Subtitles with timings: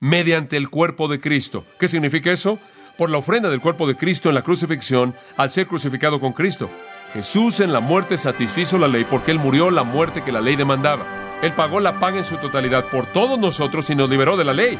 [0.00, 1.64] mediante el cuerpo de Cristo.
[1.78, 2.58] ¿Qué significa eso?
[2.96, 6.70] Por la ofrenda del cuerpo de Cristo en la crucifixión al ser crucificado con Cristo.
[7.12, 10.56] Jesús en la muerte satisfizo la ley porque Él murió la muerte que la ley
[10.56, 11.38] demandaba.
[11.42, 14.52] Él pagó la paga en su totalidad por todos nosotros y nos liberó de la
[14.52, 14.78] ley.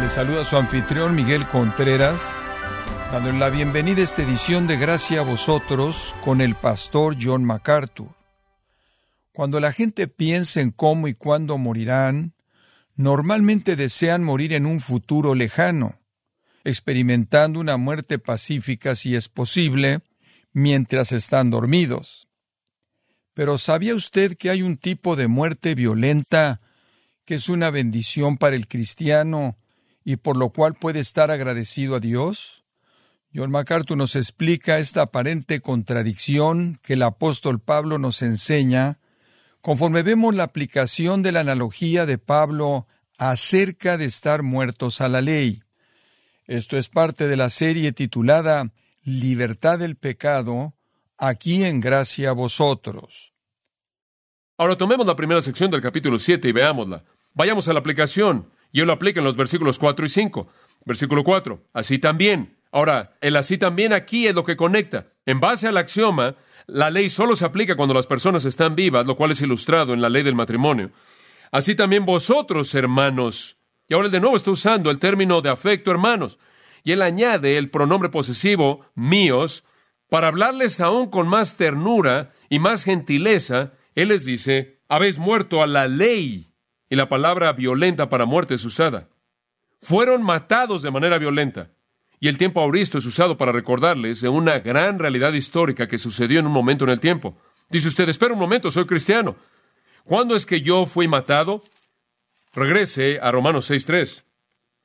[0.00, 2.20] Le saluda su anfitrión Miguel Contreras,
[3.14, 8.08] dándole la bienvenida a esta edición de Gracia a vosotros con el pastor John MacArthur.
[9.32, 12.34] Cuando la gente piensa en cómo y cuándo morirán,
[12.96, 16.00] normalmente desean morir en un futuro lejano,
[16.64, 20.00] experimentando una muerte pacífica si es posible,
[20.52, 22.26] mientras están dormidos.
[23.32, 26.60] Pero ¿sabía usted que hay un tipo de muerte violenta
[27.24, 29.56] que es una bendición para el cristiano
[30.02, 32.63] y por lo cual puede estar agradecido a Dios?
[33.34, 39.00] John MacArthur nos explica esta aparente contradicción que el apóstol Pablo nos enseña
[39.60, 42.86] conforme vemos la aplicación de la analogía de Pablo
[43.18, 45.62] acerca de estar muertos a la ley.
[46.46, 48.70] Esto es parte de la serie titulada
[49.02, 50.74] Libertad del pecado,
[51.18, 53.32] aquí en gracia a vosotros.
[54.56, 57.02] Ahora tomemos la primera sección del capítulo 7 y veámosla.
[57.32, 58.50] Vayamos a la aplicación.
[58.70, 60.48] Y él lo aplica en los versículos 4 y 5.
[60.84, 61.62] Versículo 4.
[61.72, 62.56] Así también.
[62.74, 65.06] Ahora, el así también aquí es lo que conecta.
[65.26, 66.34] En base al axioma,
[66.66, 70.02] la ley solo se aplica cuando las personas están vivas, lo cual es ilustrado en
[70.02, 70.90] la ley del matrimonio.
[71.52, 73.58] Así también vosotros, hermanos.
[73.88, 76.40] Y ahora él de nuevo está usando el término de afecto, hermanos.
[76.82, 79.62] Y él añade el pronombre posesivo, míos,
[80.08, 83.74] para hablarles aún con más ternura y más gentileza.
[83.94, 86.50] Él les dice, habéis muerto a la ley
[86.90, 89.10] y la palabra violenta para muerte es usada.
[89.80, 91.70] Fueron matados de manera violenta.
[92.24, 96.40] Y el tiempo auristo es usado para recordarles de una gran realidad histórica que sucedió
[96.40, 97.36] en un momento en el tiempo.
[97.68, 99.36] Dice usted, espera un momento, soy cristiano.
[100.04, 101.62] ¿Cuándo es que yo fui matado?
[102.54, 104.24] Regrese a Romanos 6.3.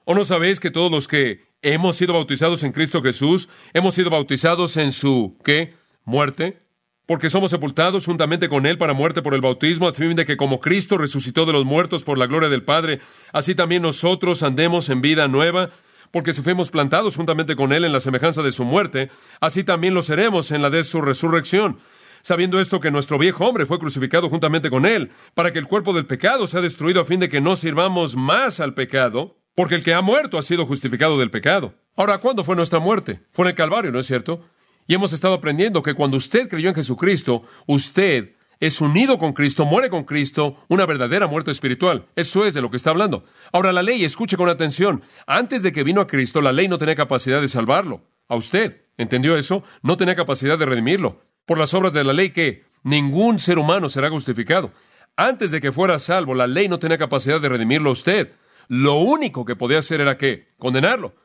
[0.03, 4.09] ¿O no sabéis que todos los que hemos sido bautizados en Cristo Jesús, hemos sido
[4.09, 5.75] bautizados en su, ¿qué?
[6.03, 6.59] Muerte
[7.05, 10.37] porque somos sepultados juntamente con Él para muerte por el bautismo, a fin de que
[10.37, 12.99] como Cristo resucitó de los muertos por la gloria del Padre,
[13.33, 15.71] así también nosotros andemos en vida nueva,
[16.11, 19.09] porque si fuimos plantados juntamente con Él en la semejanza de su muerte,
[19.39, 21.79] así también lo seremos en la de su resurrección.
[22.21, 25.93] Sabiendo esto que nuestro viejo hombre fue crucificado juntamente con Él, para que el cuerpo
[25.93, 29.83] del pecado sea destruido a fin de que no sirvamos más al pecado, porque el
[29.83, 31.73] que ha muerto ha sido justificado del pecado.
[31.95, 33.21] Ahora, ¿cuándo fue nuestra muerte?
[33.31, 34.45] Fue en el Calvario, ¿no es cierto?
[34.87, 39.65] Y hemos estado aprendiendo que cuando usted creyó en Jesucristo, usted es unido con Cristo,
[39.65, 42.07] muere con Cristo, una verdadera muerte espiritual.
[42.15, 43.23] Eso es de lo que está hablando.
[43.53, 46.77] Ahora la ley, escuche con atención, antes de que vino a Cristo, la ley no
[46.77, 48.01] tenía capacidad de salvarlo.
[48.27, 49.63] A usted, ¿entendió eso?
[49.81, 51.21] No tenía capacidad de redimirlo.
[51.45, 54.71] Por las obras de la ley que ningún ser humano será justificado.
[55.15, 58.33] Antes de que fuera salvo, la ley no tenía capacidad de redimirlo a usted.
[58.67, 60.49] Lo único que podía hacer era qué?
[60.57, 61.15] Condenarlo.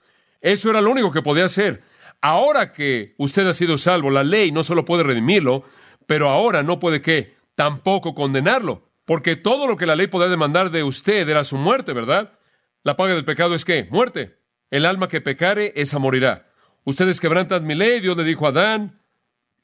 [0.40, 1.82] Eso era lo único que podía hacer.
[2.20, 5.64] Ahora que usted ha sido salvo, la ley no solo puede redimirlo,
[6.06, 10.70] pero ahora no puede qué, tampoco condenarlo, porque todo lo que la ley podía demandar
[10.70, 12.38] de usted era su muerte, ¿verdad?
[12.82, 14.38] La paga del pecado es qué, muerte.
[14.70, 16.50] El alma que pecare, esa morirá.
[16.84, 19.00] Ustedes quebrantan mi ley, Dios le dijo a Adán,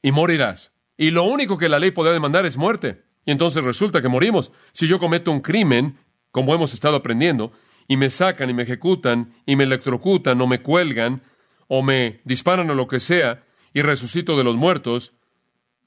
[0.03, 0.73] y morirás.
[0.97, 3.03] Y lo único que la ley podía demandar es muerte.
[3.25, 4.53] Y entonces resulta que morimos.
[4.72, 5.99] Si yo cometo un crimen,
[6.31, 7.53] como hemos estado aprendiendo,
[7.89, 11.22] y me sacan y me ejecutan y me electrocutan o me cuelgan
[11.67, 15.12] o me disparan o lo que sea y resucito de los muertos,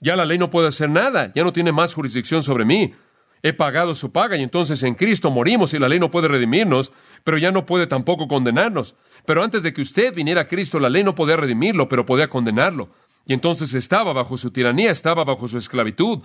[0.04, 2.94] ya la ley no puede hacer nada, ya no tiene más jurisdicción sobre mí.
[3.42, 6.92] He pagado su paga y entonces en Cristo morimos y la ley no puede redimirnos,
[7.24, 8.96] pero ya no puede tampoco condenarnos.
[9.26, 12.30] Pero antes de que usted viniera a Cristo, la ley no podía redimirlo, pero podía
[12.30, 12.90] condenarlo.
[13.26, 16.20] Y entonces estaba bajo su tiranía, estaba bajo su esclavitud.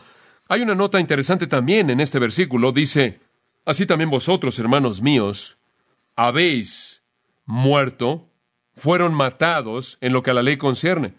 [0.49, 2.72] Hay una nota interesante también en este versículo.
[2.72, 3.21] Dice,
[3.65, 5.59] así también vosotros, hermanos míos,
[6.16, 7.03] habéis
[7.47, 8.28] muerto
[8.78, 11.15] fueron matados en lo que a la ley concierne.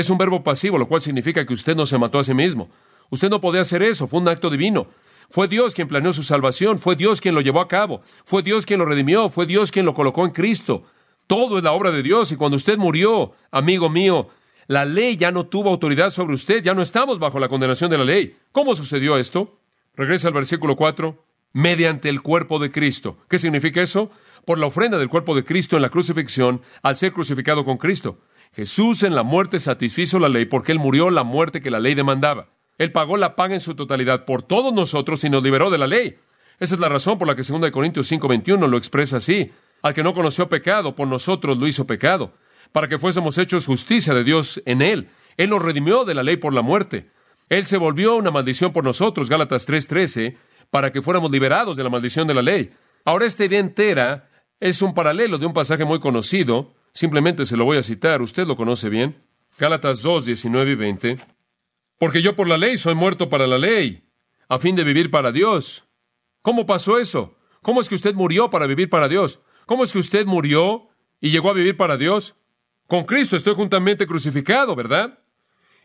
[0.00, 2.70] Es un verbo pasivo, lo cual significa que usted no se mató a sí mismo.
[3.10, 4.86] Usted no podía hacer eso, fue un acto divino.
[5.28, 8.64] Fue Dios quien planeó su salvación, fue Dios quien lo llevó a cabo, fue Dios
[8.64, 10.84] quien lo redimió, fue Dios quien lo colocó en Cristo.
[11.26, 14.30] Todo es la obra de Dios y cuando usted murió, amigo mío,
[14.68, 17.98] la ley ya no tuvo autoridad sobre usted, ya no estamos bajo la condenación de
[17.98, 18.38] la ley.
[18.52, 19.58] ¿Cómo sucedió esto?
[19.96, 21.22] Regresa al versículo 4.
[21.52, 23.18] Mediante el cuerpo de Cristo.
[23.28, 24.10] ¿Qué significa eso?
[24.44, 28.18] por la ofrenda del cuerpo de Cristo en la crucifixión al ser crucificado con Cristo.
[28.52, 31.94] Jesús en la muerte satisfizo la ley porque Él murió la muerte que la ley
[31.94, 32.48] demandaba.
[32.78, 35.86] Él pagó la paga en su totalidad por todos nosotros y nos liberó de la
[35.86, 36.16] ley.
[36.58, 39.50] Esa es la razón por la que 2 Corintios 5:21 lo expresa así.
[39.82, 42.34] Al que no conoció pecado, por nosotros lo hizo pecado,
[42.72, 45.08] para que fuésemos hechos justicia de Dios en Él.
[45.36, 47.10] Él nos redimió de la ley por la muerte.
[47.48, 50.36] Él se volvió una maldición por nosotros, Gálatas 3:13,
[50.70, 52.72] para que fuéramos liberados de la maldición de la ley.
[53.04, 54.30] Ahora esta idea entera
[54.60, 58.46] es un paralelo de un pasaje muy conocido, simplemente se lo voy a citar, usted
[58.46, 59.22] lo conoce bien.
[59.58, 61.18] Gálatas 2, 19 y 20.
[61.98, 64.08] Porque yo por la ley soy muerto para la ley,
[64.48, 65.84] a fin de vivir para Dios.
[66.42, 67.36] ¿Cómo pasó eso?
[67.62, 69.40] ¿Cómo es que usted murió para vivir para Dios?
[69.66, 70.88] ¿Cómo es que usted murió
[71.20, 72.36] y llegó a vivir para Dios?
[72.86, 75.18] Con Cristo estoy juntamente crucificado, ¿verdad?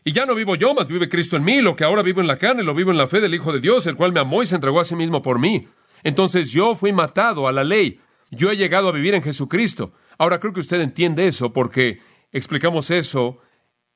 [0.02, 1.60] Y ya no vivo yo, mas vive Cristo en mí.
[1.60, 3.60] Lo que ahora vivo en la carne, lo vivo en la fe del Hijo de
[3.60, 5.68] Dios, el cual me amó y se entregó a sí mismo por mí.
[6.02, 8.00] Entonces yo fui matado a la ley.
[8.30, 9.92] Yo he llegado a vivir en Jesucristo.
[10.18, 12.00] Ahora creo que usted entiende eso porque
[12.32, 13.38] explicamos eso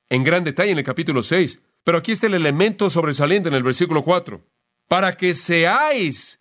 [0.08, 1.60] en gran detalle en el capítulo 6.
[1.84, 4.40] Pero aquí está el elemento sobresaliente en el versículo 4.
[4.88, 6.40] Para que seáis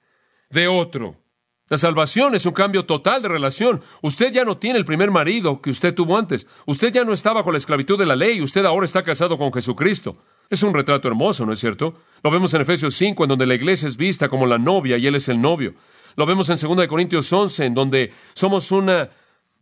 [0.50, 1.16] de otro.
[1.70, 3.82] La salvación es un cambio total de relación.
[4.02, 6.48] Usted ya no tiene el primer marido que usted tuvo antes.
[6.66, 8.42] Usted ya no está bajo la esclavitud de la ley.
[8.42, 10.18] Usted ahora está casado con Jesucristo.
[10.50, 11.94] Es un retrato hermoso, ¿no es cierto?
[12.24, 15.06] Lo vemos en Efesios 5, en donde la iglesia es vista como la novia y
[15.06, 15.76] él es el novio.
[16.16, 19.12] Lo vemos en 2 Corintios 11, en donde somos una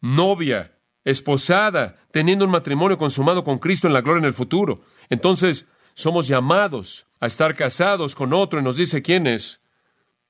[0.01, 4.81] novia esposada, teniendo un matrimonio consumado con Cristo en la gloria en el futuro.
[5.09, 9.61] Entonces, somos llamados a estar casados con otro y nos dice quién es,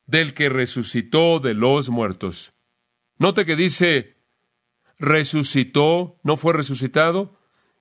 [0.05, 2.53] del que resucitó de los muertos.
[3.17, 4.17] Note que dice,
[4.99, 7.35] resucitó, no fue resucitado.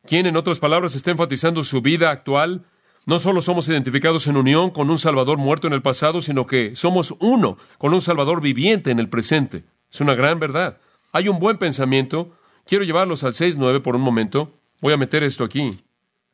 [0.04, 2.64] ¿Quién, en otras palabras, está enfatizando su vida actual?
[3.04, 6.74] No solo somos identificados en unión con un Salvador muerto en el pasado, sino que
[6.74, 9.64] somos uno con un Salvador viviente en el presente.
[9.92, 10.78] Es una gran verdad.
[11.16, 12.36] Hay un buen pensamiento
[12.66, 14.52] Quiero llevarlos al 6.9 por un momento.
[14.80, 15.84] Voy a meter esto aquí.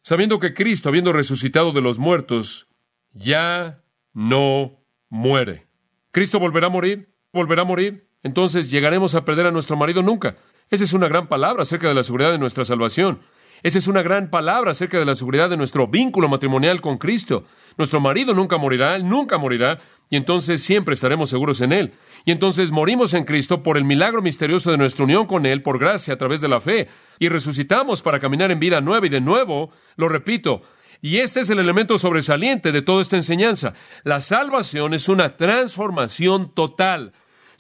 [0.03, 2.69] Sabiendo que Cristo, habiendo resucitado de los muertos,
[3.13, 3.83] ya
[4.15, 4.81] no
[5.11, 5.67] muere.
[6.11, 7.15] ¿Cristo volverá a morir?
[7.35, 8.09] ¿Volverá a morir?
[8.23, 10.37] Entonces llegaremos a perder a nuestro marido nunca.
[10.71, 13.21] Esa es una gran palabra acerca de la seguridad de nuestra salvación.
[13.63, 17.45] Esa es una gran palabra acerca de la seguridad de nuestro vínculo matrimonial con Cristo.
[17.79, 19.79] Nuestro marido nunca morirá, él nunca morirá,
[20.11, 21.95] y entonces siempre estaremos seguros en Él.
[22.27, 25.79] Y entonces morimos en Cristo por el milagro misterioso de nuestra unión con Él, por
[25.79, 26.89] gracia, a través de la fe,
[27.19, 30.63] y resucitamos para caminar en vida nueva y de nuevo, lo repito,
[31.01, 33.75] y este es el elemento sobresaliente de toda esta enseñanza.
[34.05, 37.13] La salvación es una transformación total.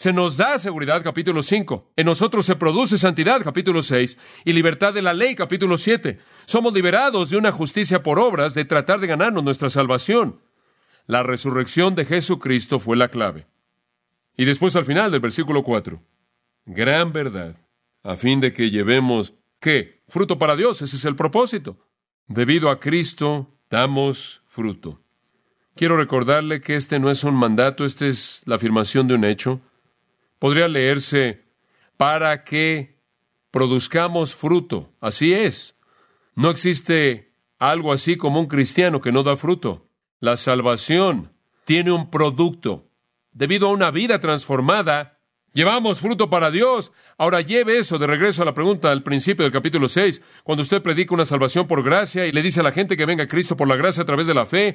[0.02, 1.92] Se nos da seguridad, capítulo 5.
[1.94, 4.18] En nosotros se produce santidad, capítulo 6.
[4.44, 6.18] Y libertad de la ley, capítulo 7.
[6.44, 10.40] Somos liberados de una justicia por obras, de tratar de ganarnos nuestra salvación.
[11.06, 13.46] La resurrección de Jesucristo fue la clave.
[14.36, 16.02] Y después al final del versículo 4,
[16.66, 17.54] gran verdad,
[18.02, 20.02] a fin de que llevemos, ¿qué?
[20.08, 21.78] Fruto para Dios, ese es el propósito.
[22.26, 25.00] Debido a Cristo, damos fruto.
[25.76, 29.60] Quiero recordarle que este no es un mandato, esta es la afirmación de un hecho.
[30.42, 31.44] Podría leerse
[31.96, 32.98] para que
[33.52, 34.92] produzcamos fruto.
[35.00, 35.76] Así es.
[36.34, 39.86] No existe algo así como un cristiano que no da fruto.
[40.18, 41.30] La salvación
[41.64, 42.88] tiene un producto.
[43.30, 45.20] Debido a una vida transformada,
[45.52, 46.90] llevamos fruto para Dios.
[47.18, 50.82] Ahora lleve eso de regreso a la pregunta al principio del capítulo 6, cuando usted
[50.82, 53.56] predica una salvación por gracia y le dice a la gente que venga a Cristo
[53.56, 54.74] por la gracia a través de la fe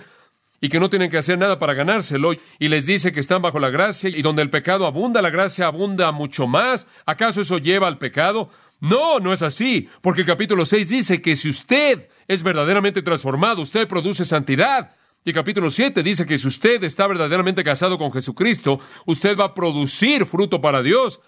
[0.59, 3.59] y que no tienen que hacer nada para ganárselo y les dice que están bajo
[3.59, 6.87] la gracia y donde el pecado abunda, la gracia abunda mucho más.
[7.05, 8.49] ¿Acaso eso lleva al pecado?
[8.79, 13.61] No, no es así, porque el capítulo 6 dice que si usted es verdaderamente transformado,
[13.61, 14.95] usted produce santidad.
[15.23, 19.53] Y capítulo 7 dice que si usted está verdaderamente casado con Jesucristo, usted va a
[19.53, 21.19] producir fruto para Dios.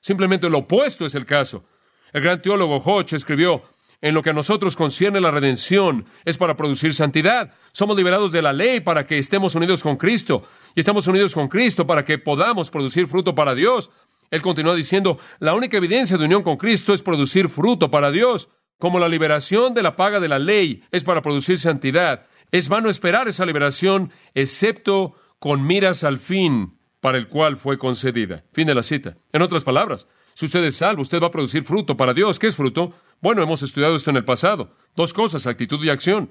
[0.00, 1.64] Simplemente lo opuesto es el caso.
[2.12, 3.62] El gran teólogo Hodge escribió,
[4.00, 7.52] en lo que a nosotros concierne la redención es para producir santidad.
[7.72, 10.42] Somos liberados de la ley para que estemos unidos con Cristo.
[10.74, 13.90] Y estamos unidos con Cristo para que podamos producir fruto para Dios.
[14.30, 18.48] Él continúa diciendo, la única evidencia de unión con Cristo es producir fruto para Dios.
[18.78, 22.90] Como la liberación de la paga de la ley es para producir santidad, es vano
[22.90, 28.44] esperar esa liberación, excepto con miras al fin para el cual fue concedida.
[28.52, 29.16] Fin de la cita.
[29.32, 32.38] En otras palabras, si usted es salvo, usted va a producir fruto para Dios.
[32.38, 32.92] ¿Qué es fruto?
[33.20, 34.70] Bueno, hemos estudiado esto en el pasado.
[34.96, 36.30] Dos cosas, actitud y acción.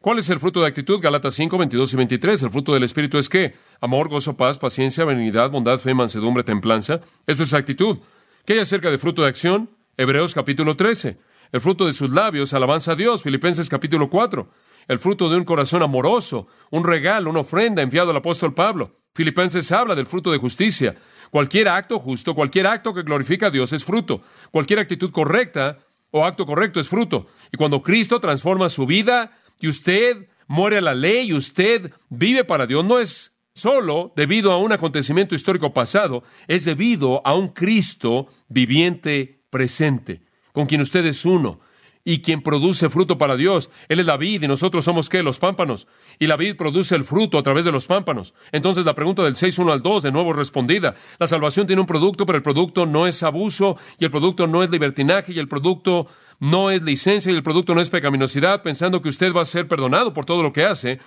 [0.00, 1.00] ¿Cuál es el fruto de actitud?
[1.00, 2.42] Galatas 5, 22 y 23.
[2.42, 3.54] El fruto del Espíritu es qué?
[3.80, 7.00] Amor, gozo, paz, paciencia, benignidad, bondad, fe, mansedumbre, templanza.
[7.26, 7.98] Eso es actitud.
[8.44, 9.70] ¿Qué hay acerca de fruto de acción?
[9.96, 11.18] Hebreos capítulo 13.
[11.52, 13.22] El fruto de sus labios, alabanza a Dios.
[13.22, 14.48] Filipenses capítulo 4
[14.88, 18.96] el fruto de un corazón amoroso, un regalo, una ofrenda enviado al apóstol Pablo.
[19.14, 20.96] Filipenses habla del fruto de justicia.
[21.34, 24.22] Cualquier acto justo, cualquier acto que glorifica a Dios es fruto.
[24.52, 25.80] Cualquier actitud correcta
[26.12, 27.26] o acto correcto es fruto.
[27.50, 32.44] Y cuando Cristo transforma su vida y usted muere a la ley y usted vive
[32.44, 37.48] para Dios, no es solo debido a un acontecimiento histórico pasado, es debido a un
[37.48, 40.22] Cristo viviente presente,
[40.52, 41.58] con quien usted es uno.
[42.04, 43.70] Y quien produce fruto para Dios.
[43.88, 45.22] Él es la vid y nosotros somos qué?
[45.22, 45.88] Los pámpanos.
[46.18, 48.34] Y la vid produce el fruto a través de los pámpanos.
[48.52, 50.94] Entonces la pregunta del 6.1 al 2 de nuevo respondida.
[51.18, 54.62] La salvación tiene un producto, pero el producto no es abuso y el producto no
[54.62, 56.06] es libertinaje y el producto
[56.40, 59.66] no es licencia y el producto no es pecaminosidad, pensando que usted va a ser
[59.66, 60.98] perdonado por todo lo que hace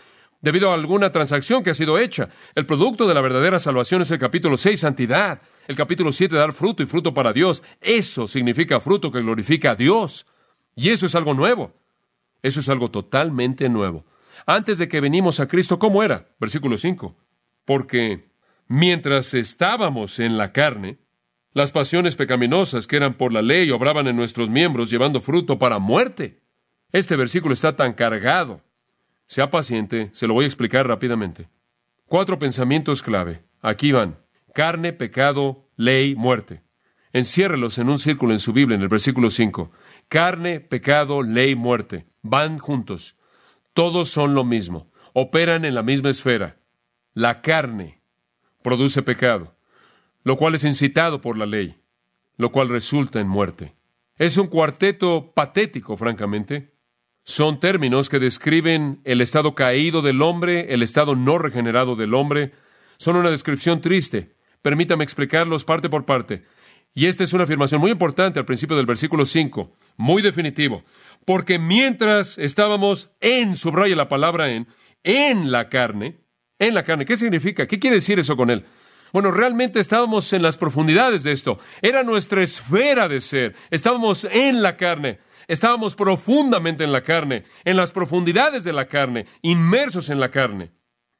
[0.42, 2.30] debido a alguna transacción que ha sido hecha.
[2.56, 5.42] El producto de la verdadera salvación es el capítulo 6, santidad.
[5.68, 7.62] El capítulo 7, dar fruto y fruto para Dios.
[7.82, 10.26] Eso significa fruto que glorifica a Dios.
[10.78, 11.74] Y eso es algo nuevo.
[12.42, 14.06] Eso es algo totalmente nuevo.
[14.46, 16.30] Antes de que venimos a Cristo, ¿cómo era?
[16.40, 17.18] Versículo 5.
[17.66, 18.30] Porque
[18.68, 21.00] mientras estábamos en la carne,
[21.52, 25.80] las pasiones pecaminosas que eran por la ley obraban en nuestros miembros llevando fruto para
[25.80, 26.40] muerte.
[26.92, 28.62] Este versículo está tan cargado.
[29.26, 31.50] Sea paciente, se lo voy a explicar rápidamente.
[32.06, 33.42] Cuatro pensamientos clave.
[33.62, 34.20] Aquí van.
[34.54, 36.62] Carne, pecado, ley, muerte.
[37.14, 39.72] Enciérrelos en un círculo en su Biblia en el versículo 5.
[40.10, 42.06] Carne, pecado, ley, muerte.
[42.22, 43.18] Van juntos.
[43.74, 44.90] Todos son lo mismo.
[45.14, 46.58] Operan en la misma esfera.
[47.14, 48.02] La carne
[48.62, 49.56] produce pecado,
[50.24, 51.78] lo cual es incitado por la ley,
[52.38, 53.76] lo cual resulta en muerte.
[54.18, 56.74] Es un cuarteto patético, francamente.
[57.24, 62.54] Son términos que describen el estado caído del hombre, el estado no regenerado del hombre.
[62.98, 64.36] Son una descripción triste.
[64.62, 66.46] Permítame explicarlos parte por parte.
[66.94, 70.84] Y esta es una afirmación muy importante al principio del versículo 5, muy definitivo.
[71.26, 74.68] Porque mientras estábamos en, subraya la palabra en,
[75.04, 76.22] en la carne,
[76.60, 77.68] en la carne, ¿qué significa?
[77.68, 78.66] ¿Qué quiere decir eso con él?
[79.12, 81.60] Bueno, realmente estábamos en las profundidades de esto.
[81.82, 83.56] Era nuestra esfera de ser.
[83.70, 85.20] Estábamos en la carne.
[85.48, 90.72] Estábamos profundamente en la carne, en las profundidades de la carne, inmersos en la carne.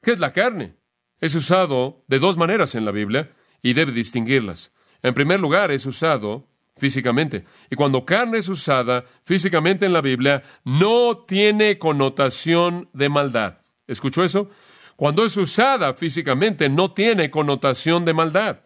[0.02, 0.76] ¿Qué es la carne?
[1.20, 3.32] Es usado de dos maneras en la Biblia
[3.62, 4.72] y debe distinguirlas.
[5.02, 6.46] En primer lugar, es usado
[6.78, 7.44] físicamente.
[7.70, 13.58] Y cuando carne es usada físicamente en la Biblia, no tiene connotación de maldad.
[13.86, 14.50] ¿Escuchó eso?
[14.96, 18.60] Cuando es usada físicamente, no tiene connotación de maldad.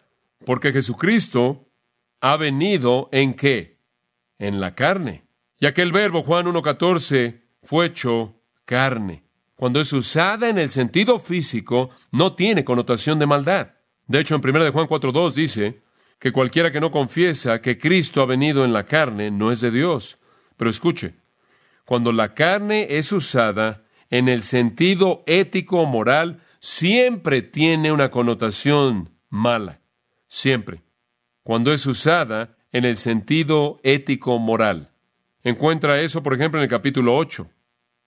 [0.45, 1.67] Porque Jesucristo
[2.21, 3.79] ha venido en qué?
[4.39, 5.25] En la carne.
[5.59, 9.23] Ya que el verbo Juan 1.14 fue hecho carne.
[9.55, 13.73] Cuando es usada en el sentido físico, no tiene connotación de maldad.
[14.07, 15.81] De hecho, en 1 de Juan 4.2 dice,
[16.19, 19.71] que cualquiera que no confiesa que Cristo ha venido en la carne no es de
[19.71, 20.17] Dios.
[20.57, 21.15] Pero escuche,
[21.85, 29.81] cuando la carne es usada en el sentido ético moral, siempre tiene una connotación mala.
[30.27, 30.81] Siempre.
[31.43, 34.91] Cuando es usada en el sentido ético moral.
[35.43, 37.49] Encuentra eso, por ejemplo, en el capítulo 8.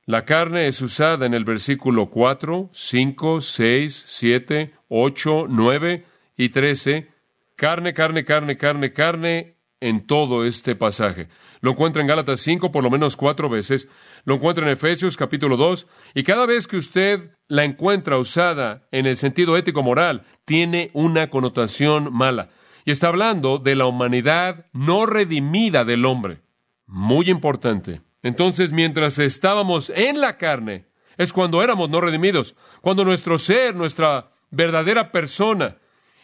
[0.07, 6.05] La carne es usada en el versículo 4, 5, 6, 7, 8, 9
[6.37, 7.09] y 13
[7.57, 11.29] Carne, carne, carne, carne, carne en todo este pasaje.
[11.61, 13.89] Lo encuentra en Gálatas 5 por lo menos cuatro veces,
[14.25, 19.07] lo encuentra en Efesios capítulo 2, y cada vez que usted la encuentra usada en
[19.07, 22.51] el sentido ético-moral, tiene una connotación mala.
[22.85, 26.43] Y está hablando de la humanidad no redimida del hombre.
[26.87, 28.03] Muy importante.
[28.23, 34.31] Entonces, mientras estábamos en la carne, es cuando éramos no redimidos, cuando nuestro ser, nuestra
[34.51, 35.79] verdadera persona,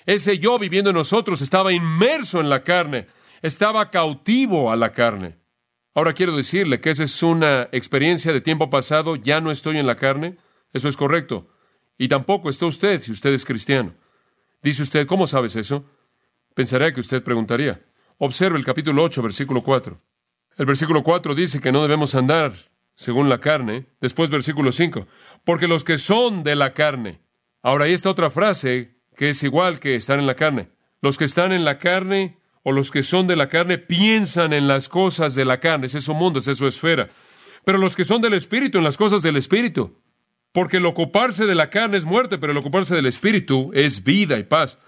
[0.07, 3.07] ese yo viviendo en nosotros estaba inmerso en la carne,
[3.43, 5.37] estaba cautivo a la carne.
[5.95, 9.87] Ahora quiero decirle que esa es una experiencia de tiempo pasado, ya no estoy en
[9.87, 10.39] la carne,
[10.73, 11.49] eso es correcto.
[11.99, 13.95] Y tampoco está usted si usted es cristiano.
[14.63, 15.85] Dice usted, ¿cómo sabes eso?
[16.55, 17.83] Pensaría que usted preguntaría.
[18.19, 20.01] Observe el capítulo 8, versículo 4.
[20.57, 22.53] El versículo 4 dice que no debemos andar
[22.95, 23.87] según la carne.
[24.01, 25.07] Después versículo 5.
[25.45, 27.21] Porque los que son de la carne.
[27.63, 30.69] Ahora, ahí está otra frase que es igual que estar en la carne.
[31.01, 34.69] Los que están en la carne o los que son de la carne piensan en
[34.69, 37.11] las cosas de la carne, es su mundo, es su esfera.
[37.65, 39.99] Pero los que son del Espíritu, en las cosas del Espíritu.
[40.53, 44.39] Porque el ocuparse de la carne es muerte, pero el ocuparse del Espíritu es vida
[44.39, 44.79] y paz.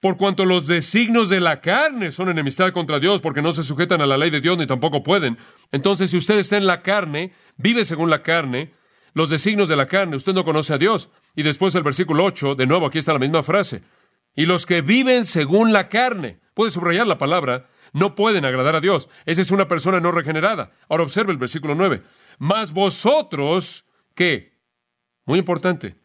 [0.00, 4.02] Por cuanto los designios de la carne son enemistad contra Dios, porque no se sujetan
[4.02, 5.38] a la ley de Dios ni tampoco pueden.
[5.72, 8.74] Entonces, si usted está en la carne, vive según la carne,
[9.14, 11.08] los designios de la carne, usted no conoce a Dios.
[11.36, 13.82] Y después el versículo 8, de nuevo aquí está la misma frase.
[14.34, 18.80] Y los que viven según la carne, puede subrayar la palabra, no pueden agradar a
[18.80, 19.08] Dios.
[19.26, 20.72] Esa es una persona no regenerada.
[20.88, 22.02] Ahora observe el versículo 9.
[22.38, 24.58] Mas vosotros, ¿qué?
[25.26, 25.96] Muy importante.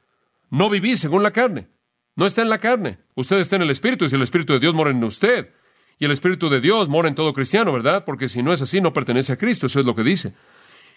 [0.49, 1.69] No vivís según la carne.
[2.15, 2.99] No está en la carne.
[3.15, 5.53] Usted está en el Espíritu y si el Espíritu de Dios mora en usted.
[5.97, 8.03] Y el Espíritu de Dios mora en todo cristiano, ¿verdad?
[8.05, 9.67] Porque si no es así, no pertenece a Cristo.
[9.67, 10.33] Eso es lo que dice.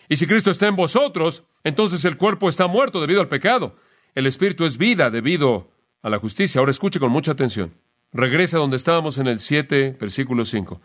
[0.09, 3.77] Y si Cristo está en vosotros, entonces el cuerpo está muerto debido al pecado.
[4.15, 5.71] El espíritu es vida debido
[6.03, 6.59] a la justicia.
[6.59, 7.75] Ahora escuche con mucha atención.
[8.13, 10.81] Regresa donde estábamos en el 7, versículo 5.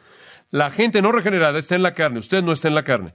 [0.49, 3.13] La gente no regenerada está en la carne, usted no está en la carne.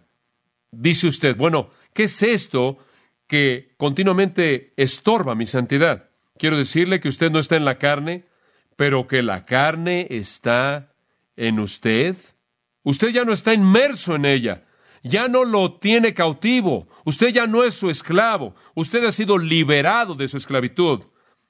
[0.71, 2.79] Dice usted, bueno, ¿qué es esto
[3.27, 6.11] que continuamente estorba mi santidad?
[6.39, 8.25] Quiero decirle que usted no está en la carne,
[8.77, 10.93] pero que la carne está
[11.37, 12.17] en usted.
[12.85, 14.65] Usted ya no está inmerso en ella,
[15.05, 20.15] ya no lo tiene cautivo, usted ya no es su esclavo, usted ha sido liberado
[20.15, 21.05] de su esclavitud.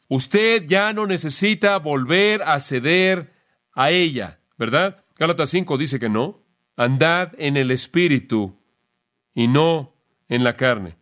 [0.08, 3.32] Usted ya no necesita volver a ceder
[3.72, 5.04] a ella, ¿verdad?
[5.16, 6.42] Gálatas 5 dice que no.
[6.76, 8.60] Andad en el espíritu
[9.34, 9.96] y no
[10.28, 10.98] en la carne.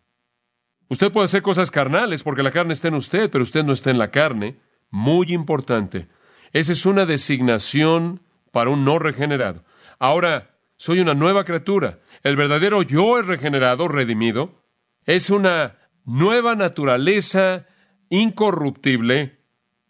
[0.89, 3.91] Usted puede hacer cosas carnales porque la carne está en usted, pero usted no está
[3.91, 4.61] en la carne.
[4.91, 6.09] Muy importante.
[6.53, 9.65] Esa es una designación para un no regenerado.
[9.99, 10.52] Ahora,
[10.83, 12.01] soy una nueva criatura.
[12.25, 14.65] El verdadero yo es regenerado, redimido.
[15.07, 17.67] Es una nueva naturaleza
[18.11, 19.39] incorruptible,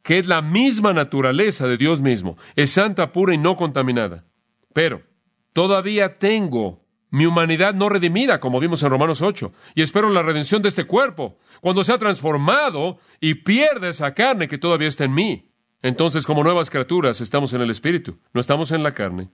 [0.03, 2.37] que es la misma naturaleza de Dios mismo.
[2.57, 4.27] Es santa, pura y no contaminada.
[4.75, 5.01] Pero
[5.55, 10.61] todavía tengo mi humanidad no redimida, como vimos en Romanos 8, y espero la redención
[10.61, 15.55] de este cuerpo, cuando sea transformado y pierde esa carne que todavía está en mí.
[15.81, 19.31] Entonces, como nuevas criaturas, estamos en el Espíritu, no estamos en la carne,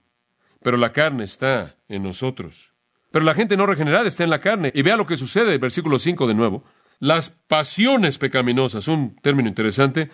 [0.62, 2.72] pero la carne está en nosotros.
[3.10, 5.98] Pero la gente no regenerada está en la carne, y vea lo que sucede, versículo
[5.98, 6.64] 5 de nuevo.
[7.00, 10.10] Las pasiones pecaminosas, un término interesante,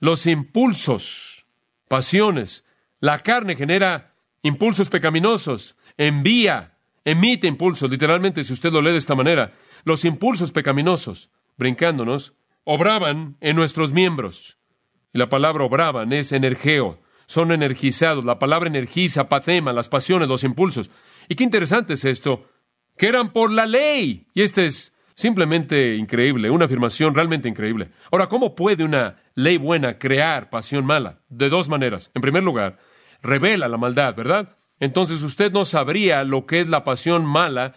[0.00, 1.46] los impulsos,
[1.88, 2.64] pasiones.
[3.00, 7.90] La carne genera impulsos pecaminosos, envía, emite impulsos.
[7.90, 9.54] Literalmente, si usted lo lee de esta manera,
[9.84, 14.58] los impulsos pecaminosos, brincándonos, obraban en nuestros miembros.
[15.12, 18.24] Y la palabra obraban es energeo, son energizados.
[18.24, 20.90] La palabra energiza, patema, las pasiones, los impulsos.
[21.28, 22.46] Y qué interesante es esto,
[22.96, 24.26] que eran por la ley.
[24.34, 27.90] Y este es simplemente increíble, una afirmación realmente increíble.
[28.10, 31.20] Ahora, ¿cómo puede una ley buena crear pasión mala?
[31.28, 32.10] De dos maneras.
[32.14, 32.78] En primer lugar,
[33.22, 34.56] revela la maldad, ¿verdad?
[34.80, 37.74] Entonces usted no sabría lo que es la pasión mala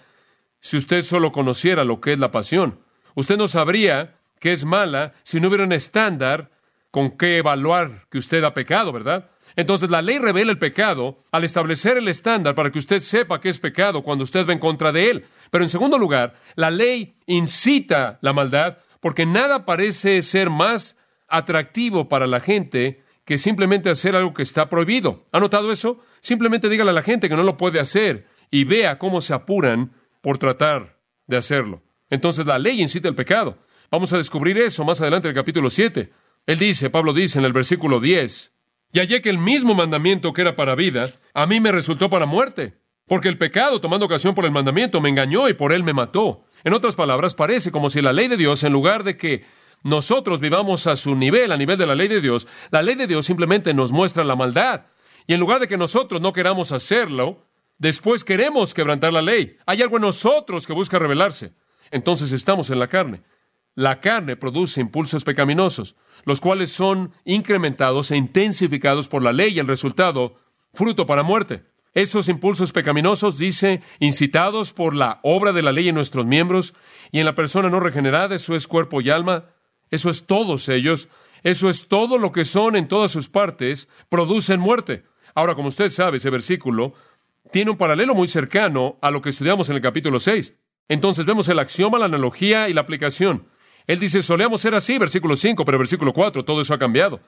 [0.62, 2.80] si usted solo conociera lo que es la pasión.
[3.16, 6.52] Usted no sabría que es mala si no hubiera un estándar
[6.90, 9.31] con qué evaluar que usted ha pecado, ¿verdad?
[9.56, 13.50] Entonces la ley revela el pecado al establecer el estándar para que usted sepa que
[13.50, 15.26] es pecado cuando usted va en contra de él.
[15.50, 20.96] Pero en segundo lugar, la ley incita la maldad porque nada parece ser más
[21.28, 25.26] atractivo para la gente que simplemente hacer algo que está prohibido.
[25.32, 26.00] ¿Ha notado eso?
[26.20, 29.94] Simplemente dígale a la gente que no lo puede hacer y vea cómo se apuran
[30.22, 31.82] por tratar de hacerlo.
[32.10, 33.58] Entonces la ley incita el pecado.
[33.90, 36.12] Vamos a descubrir eso más adelante en el capítulo 7.
[36.46, 38.52] Él dice, Pablo dice en el versículo 10,
[38.94, 42.26] y hallé que el mismo mandamiento que era para vida, a mí me resultó para
[42.26, 42.76] muerte,
[43.08, 46.46] porque el pecado, tomando ocasión por el mandamiento, me engañó y por él me mató.
[46.64, 49.46] En otras palabras, parece como si la ley de Dios, en lugar de que
[49.84, 53.08] nosotros vivamos a su nivel, a nivel de la ley de Dios, la ley de
[53.08, 54.86] Dios simplemente nos muestra la maldad.
[55.26, 59.58] Y en lugar de que nosotros no queramos hacerlo, después queremos quebrantar la ley.
[59.66, 61.54] Hay algo en nosotros que busca revelarse.
[61.90, 63.24] Entonces estamos en la carne.
[63.76, 69.60] La carne produce impulsos pecaminosos, los cuales son incrementados e intensificados por la ley y
[69.60, 70.36] el resultado,
[70.74, 71.64] fruto para muerte.
[71.94, 76.74] Esos impulsos pecaminosos, dice, incitados por la obra de la ley en nuestros miembros
[77.12, 79.46] y en la persona no regenerada, eso es cuerpo y alma,
[79.90, 81.10] eso es todos ellos,
[81.44, 85.04] eso es todo lo que son en todas sus partes, producen muerte.
[85.34, 86.94] Ahora, como usted sabe, ese versículo
[87.52, 90.56] tiene un paralelo muy cercano a lo que estudiamos en el capítulo 6.
[90.88, 93.48] Entonces vemos el axioma, la analogía y la aplicación.
[93.92, 97.20] Él dice, solíamos ser así, versículo 5, pero versículo 4, todo eso ha cambiado.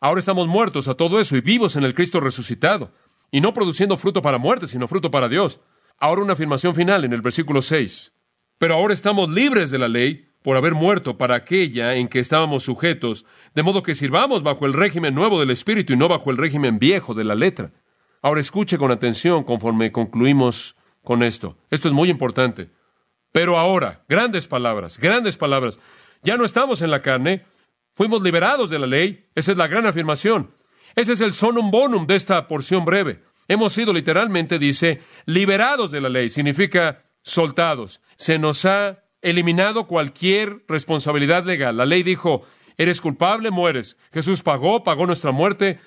[0.00, 2.92] Ahora estamos muertos a todo eso y vivos en el Cristo resucitado,
[3.30, 5.60] y no produciendo fruto para muerte, sino fruto para Dios.
[5.98, 8.10] Ahora una afirmación final en el versículo 6.
[8.56, 12.62] Pero ahora estamos libres de la ley por haber muerto para aquella en que estábamos
[12.62, 16.38] sujetos, de modo que sirvamos bajo el régimen nuevo del Espíritu y no bajo el
[16.38, 17.72] régimen viejo de la letra.
[18.22, 21.58] Ahora escuche con atención conforme concluimos con esto.
[21.68, 22.70] Esto es muy importante.
[23.30, 25.78] Pero ahora, grandes palabras, grandes palabras.
[26.22, 27.44] Ya no estamos en la carne,
[27.94, 29.26] fuimos liberados de la ley.
[29.34, 30.54] Esa es la gran afirmación.
[30.94, 33.22] Ese es el sonum bonum de esta porción breve.
[33.46, 36.28] Hemos sido literalmente, dice, liberados de la ley.
[36.28, 38.00] Significa soltados.
[38.16, 41.76] Se nos ha eliminado cualquier responsabilidad legal.
[41.76, 42.42] La ley dijo,
[42.76, 43.96] eres culpable, mueres.
[44.12, 45.78] Jesús pagó, pagó nuestra muerte,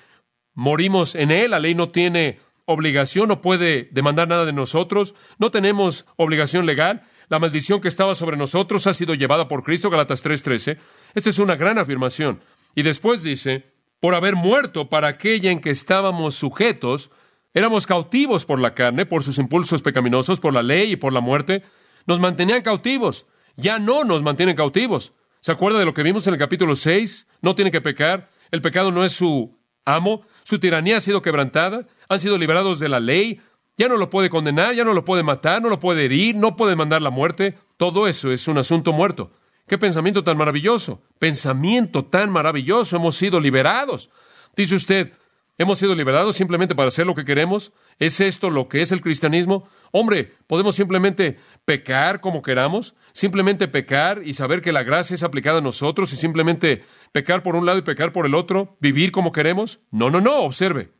[0.54, 1.50] morimos en él.
[1.52, 7.02] La ley no tiene obligación, no puede demandar nada de nosotros, no tenemos obligación legal.
[7.32, 10.76] La maldición que estaba sobre nosotros ha sido llevada por Cristo, Galatas 3:13.
[11.14, 12.42] Esta es una gran afirmación.
[12.74, 17.10] Y después dice, por haber muerto para aquella en que estábamos sujetos,
[17.54, 21.22] éramos cautivos por la carne, por sus impulsos pecaminosos, por la ley y por la
[21.22, 21.62] muerte,
[22.06, 23.24] nos mantenían cautivos.
[23.56, 25.14] Ya no nos mantienen cautivos.
[25.40, 27.28] ¿Se acuerda de lo que vimos en el capítulo 6?
[27.40, 28.30] No tiene que pecar.
[28.50, 30.26] El pecado no es su amo.
[30.42, 31.86] Su tiranía ha sido quebrantada.
[32.10, 33.40] Han sido liberados de la ley.
[33.76, 36.56] Ya no lo puede condenar, ya no lo puede matar, no lo puede herir, no
[36.56, 37.58] puede mandar la muerte.
[37.76, 39.32] Todo eso es un asunto muerto.
[39.66, 41.02] Qué pensamiento tan maravilloso.
[41.18, 42.96] Pensamiento tan maravilloso.
[42.96, 44.10] Hemos sido liberados.
[44.54, 45.12] Dice usted,
[45.56, 47.72] ¿hemos sido liberados simplemente para hacer lo que queremos?
[47.98, 49.68] ¿Es esto lo que es el cristianismo?
[49.90, 52.94] Hombre, ¿podemos simplemente pecar como queramos?
[53.12, 57.56] ¿Simplemente pecar y saber que la gracia es aplicada a nosotros y simplemente pecar por
[57.56, 58.76] un lado y pecar por el otro?
[58.80, 59.80] ¿Vivir como queremos?
[59.90, 60.92] No, no, no, observe.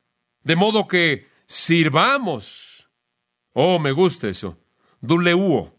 [0.44, 2.88] De modo que sirvamos.
[3.52, 4.58] Oh, me gusta eso.
[5.00, 5.78] Duleuo.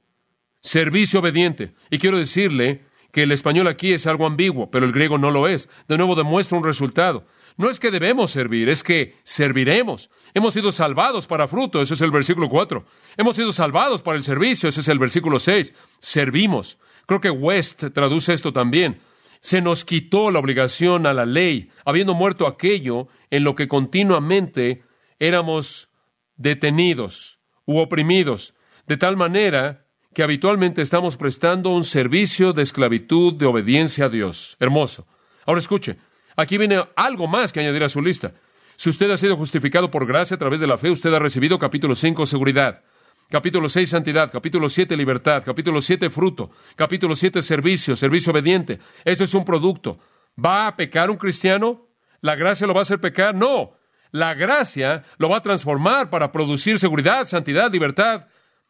[0.62, 1.74] Servicio obediente.
[1.90, 5.48] Y quiero decirle que el español aquí es algo ambiguo, pero el griego no lo
[5.48, 5.70] es.
[5.88, 7.26] De nuevo demuestra un resultado.
[7.58, 10.10] No es que debemos servir, es que serviremos.
[10.34, 12.84] Hemos sido salvados para fruto, ese es el versículo 4.
[13.18, 15.74] Hemos sido salvados para el servicio, ese es el versículo 6.
[16.00, 16.80] Servimos.
[17.06, 19.00] Creo que West traduce esto también.
[19.40, 24.84] Se nos quitó la obligación a la ley, habiendo muerto aquello en lo que continuamente
[25.20, 25.90] éramos
[26.36, 28.54] detenidos u oprimidos,
[28.88, 34.58] de tal manera que habitualmente estamos prestando un servicio de esclavitud, de obediencia a Dios.
[34.60, 35.08] Hermoso.
[35.46, 35.98] Ahora escuche,
[36.36, 38.34] aquí viene algo más que añadir a su lista.
[38.76, 41.60] Si usted ha sido justificado por gracia a través de la fe, usted ha recibido
[41.60, 42.84] capítulo 5, seguridad.
[43.30, 44.32] Capítulo 6, santidad.
[44.32, 45.44] Capítulo 7, libertad.
[45.44, 46.52] Capítulo 7, fruto.
[46.76, 48.80] Capítulo 7, servicio, servicio obediente.
[49.06, 50.00] Eso es un producto.
[50.44, 51.88] ¿Va a pecar un cristiano?
[52.22, 53.34] ¿La gracia lo va a hacer pecar?
[53.34, 53.78] No.
[54.14, 58.28] La gracia lo va a transformar para producir seguridad, santidad, libertad,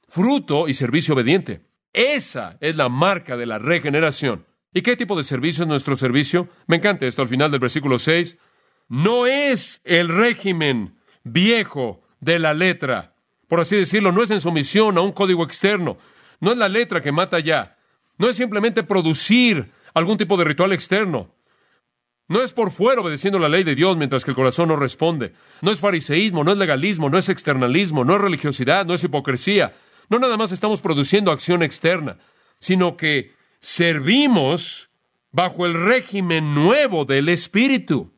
[0.07, 1.65] fruto y servicio obediente.
[1.91, 4.45] Esa es la marca de la regeneración.
[4.73, 6.47] ¿Y qué tipo de servicio es nuestro servicio?
[6.65, 8.37] Me encanta esto al final del versículo 6.
[8.87, 13.13] No es el régimen viejo de la letra,
[13.49, 15.97] por así decirlo, no es en sumisión a un código externo,
[16.39, 17.77] no es la letra que mata ya,
[18.17, 21.35] no es simplemente producir algún tipo de ritual externo,
[22.33, 25.33] no es por fuera obedeciendo la ley de Dios mientras que el corazón no responde.
[25.61, 29.75] No es fariseísmo, no es legalismo, no es externalismo, no es religiosidad, no es hipocresía.
[30.09, 32.17] No nada más estamos produciendo acción externa,
[32.57, 34.89] sino que servimos
[35.31, 38.11] bajo el régimen nuevo del Espíritu.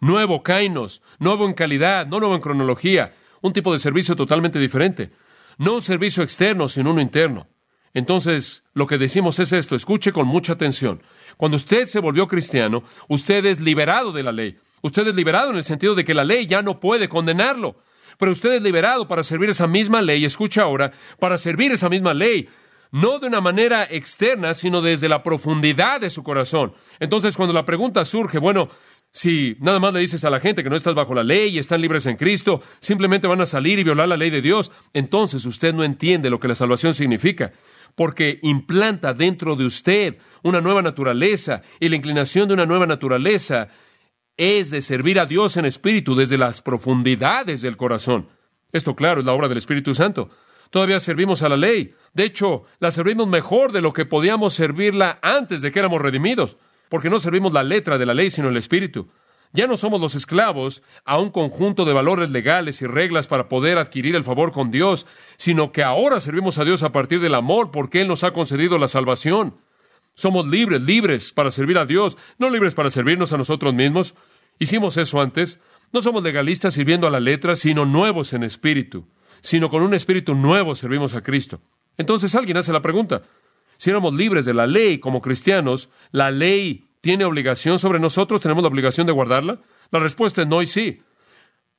[0.00, 5.12] Nuevo kainos, nuevo en calidad, no nuevo en cronología, un tipo de servicio totalmente diferente.
[5.56, 7.48] No un servicio externo, sino uno interno.
[7.96, 11.02] Entonces, lo que decimos es esto, escuche con mucha atención.
[11.38, 14.58] Cuando usted se volvió cristiano, usted es liberado de la ley.
[14.82, 17.76] Usted es liberado en el sentido de que la ley ya no puede condenarlo.
[18.18, 22.12] Pero usted es liberado para servir esa misma ley, escucha ahora, para servir esa misma
[22.12, 22.50] ley,
[22.92, 26.74] no de una manera externa, sino desde la profundidad de su corazón.
[27.00, 28.68] Entonces, cuando la pregunta surge, bueno,
[29.10, 31.58] si nada más le dices a la gente que no estás bajo la ley y
[31.58, 35.46] están libres en Cristo, simplemente van a salir y violar la ley de Dios, entonces
[35.46, 37.54] usted no entiende lo que la salvación significa
[37.96, 43.68] porque implanta dentro de usted una nueva naturaleza y la inclinación de una nueva naturaleza
[44.36, 48.28] es de servir a Dios en espíritu desde las profundidades del corazón.
[48.70, 50.30] Esto, claro, es la obra del Espíritu Santo.
[50.70, 51.94] Todavía servimos a la ley.
[52.12, 56.58] De hecho, la servimos mejor de lo que podíamos servirla antes de que éramos redimidos,
[56.90, 59.08] porque no servimos la letra de la ley, sino el Espíritu.
[59.56, 63.78] Ya no somos los esclavos a un conjunto de valores legales y reglas para poder
[63.78, 65.06] adquirir el favor con Dios,
[65.38, 68.76] sino que ahora servimos a Dios a partir del amor porque Él nos ha concedido
[68.76, 69.56] la salvación.
[70.12, 74.14] Somos libres, libres para servir a Dios, no libres para servirnos a nosotros mismos.
[74.58, 75.58] Hicimos eso antes.
[75.90, 79.06] No somos legalistas sirviendo a la letra, sino nuevos en espíritu.
[79.40, 81.62] Sino con un espíritu nuevo servimos a Cristo.
[81.96, 83.22] Entonces alguien hace la pregunta,
[83.78, 88.40] si éramos libres de la ley como cristianos, ¿la ley tiene obligación sobre nosotros?
[88.40, 89.60] ¿Tenemos la obligación de guardarla?
[89.92, 91.02] La respuesta es no y sí.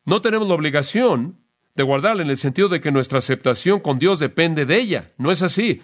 [0.05, 1.41] No tenemos la obligación
[1.75, 5.11] de guardarla en el sentido de que nuestra aceptación con Dios depende de ella.
[5.17, 5.81] No es así.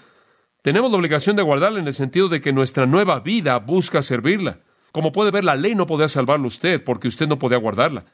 [0.61, 4.61] Tenemos la obligación de guardarla en el sentido de que nuestra nueva vida busca servirla.
[4.93, 8.05] Como puede ver, la ley no podía salvarlo usted porque usted no podía guardarla.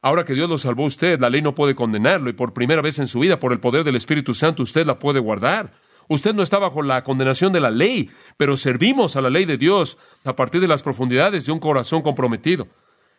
[0.00, 2.80] Ahora que Dios lo salvó a usted, la ley no puede condenarlo y por primera
[2.80, 5.70] vez en su vida, por el poder del Espíritu Santo, usted la puede guardar.
[6.08, 9.58] Usted no está bajo la condenación de la ley, pero servimos a la ley de
[9.58, 12.66] Dios a partir de las profundidades de un corazón comprometido.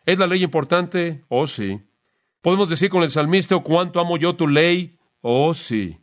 [0.06, 1.24] ¿Es la ley importante?
[1.30, 1.80] Oh, sí.
[2.42, 4.98] ¿Podemos decir con el salmista, cuánto amo yo tu ley?
[5.22, 6.00] Oh, sí.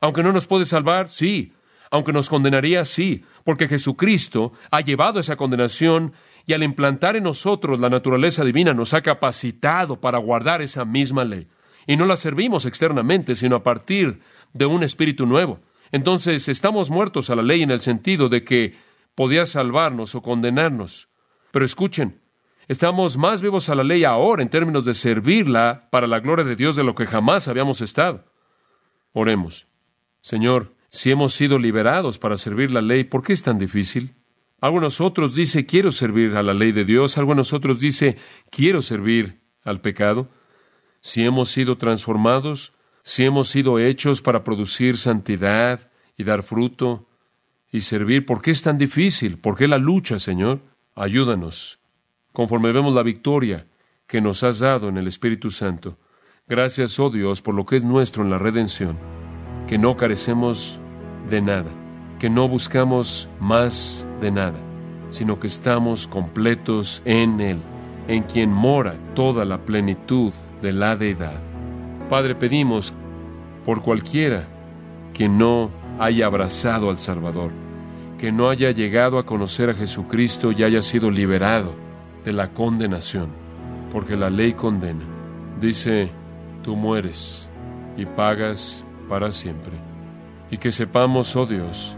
[0.00, 1.52] Aunque no nos puede salvar, sí.
[1.90, 3.24] Aunque nos condenaría, sí.
[3.44, 6.12] Porque Jesucristo ha llevado esa condenación
[6.44, 11.24] y al implantar en nosotros la naturaleza divina nos ha capacitado para guardar esa misma
[11.24, 11.46] ley.
[11.86, 14.20] Y no la servimos externamente, sino a partir
[14.52, 15.60] de un espíritu nuevo.
[15.92, 18.76] Entonces estamos muertos a la ley en el sentido de que
[19.14, 21.08] podía salvarnos o condenarnos.
[21.50, 22.20] Pero escuchen,
[22.68, 26.56] estamos más vivos a la ley ahora en términos de servirla para la gloria de
[26.56, 28.24] Dios de lo que jamás habíamos estado.
[29.12, 29.66] Oremos.
[30.20, 34.14] Señor, si hemos sido liberados para servir la ley, ¿por qué es tan difícil?
[34.60, 38.16] Algo nosotros dice quiero servir a la ley de Dios, algo nosotros dice
[38.50, 40.28] quiero servir al pecado.
[41.00, 42.72] Si hemos sido transformados,
[43.08, 47.06] si hemos sido hechos para producir santidad y dar fruto
[47.72, 49.38] y servir, ¿por qué es tan difícil?
[49.38, 50.60] ¿Por qué la lucha, Señor?
[50.94, 51.78] Ayúdanos,
[52.34, 53.66] conforme vemos la victoria
[54.06, 55.96] que nos has dado en el Espíritu Santo.
[56.46, 58.98] Gracias, oh Dios, por lo que es nuestro en la redención,
[59.66, 60.78] que no carecemos
[61.30, 61.70] de nada,
[62.18, 64.60] que no buscamos más de nada,
[65.08, 67.62] sino que estamos completos en Él,
[68.06, 71.40] en quien mora toda la plenitud de la deidad.
[72.08, 72.94] Padre, pedimos
[73.68, 74.48] por cualquiera
[75.12, 77.50] que no haya abrazado al Salvador,
[78.16, 81.74] que no haya llegado a conocer a Jesucristo y haya sido liberado
[82.24, 83.28] de la condenación,
[83.92, 85.04] porque la ley condena.
[85.60, 86.10] Dice,
[86.62, 87.46] tú mueres
[87.98, 89.74] y pagas para siempre.
[90.50, 91.94] Y que sepamos, oh Dios,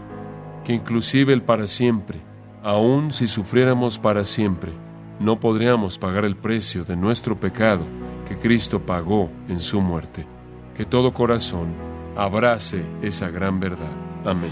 [0.65, 2.19] que inclusive el para siempre,
[2.63, 4.73] aun si sufriéramos para siempre,
[5.21, 7.85] no podríamos pagar el precio de nuestro pecado
[8.27, 10.27] que Cristo pagó en su muerte.
[10.75, 11.75] Que todo corazón
[12.15, 13.91] abrace esa gran verdad.
[14.25, 14.51] Amén.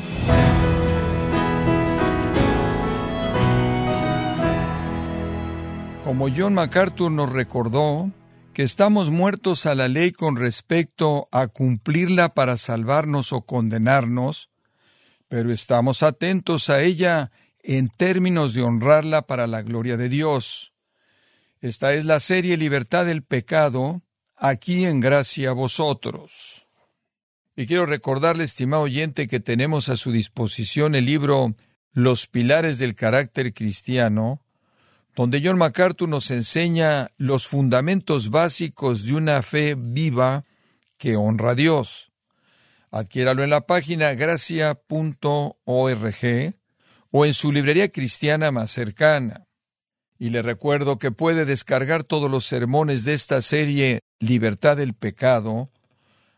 [6.03, 8.12] Como John MacArthur nos recordó
[8.53, 14.49] que estamos muertos a la ley con respecto a cumplirla para salvarnos o condenarnos,
[15.27, 20.73] pero estamos atentos a ella en términos de honrarla para la gloria de Dios.
[21.62, 24.01] Esta es la serie Libertad del Pecado,
[24.39, 26.65] aquí en gracia a vosotros.
[27.56, 31.56] Y quiero recordarle, estimado oyente, que tenemos a su disposición el libro
[31.91, 34.41] Los Pilares del Carácter Cristiano,
[35.15, 40.45] donde John MacArthur nos enseña los fundamentos básicos de una fe viva
[40.97, 42.13] que honra a Dios.
[42.91, 44.80] Adquiéralo en la página gracia.org
[47.12, 49.48] o en su librería cristiana más cercana.
[50.19, 55.69] Y le recuerdo que puede descargar todos los sermones de esta serie Libertad del Pecado,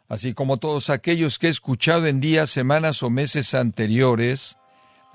[0.08, 4.58] así como todos aquellos que he escuchado en días, semanas o meses anteriores,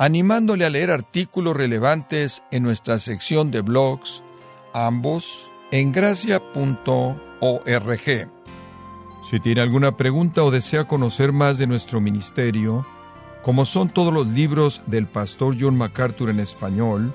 [0.01, 4.25] animándole a leer artículos relevantes en nuestra sección de blogs,
[4.75, 7.11] ambos en gracia.org.
[9.31, 12.85] Si tiene alguna pregunta o desea conocer más de nuestro ministerio,
[13.43, 17.15] como son todos los libros del pastor John MacArthur en español,